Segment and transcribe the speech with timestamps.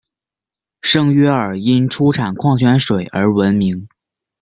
[0.81, 3.87] 圣约尔因出产矿泉水而闻名。